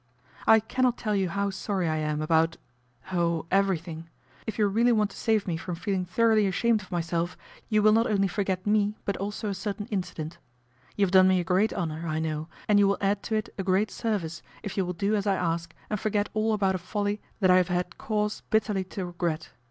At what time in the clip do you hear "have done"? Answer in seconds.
11.05-11.27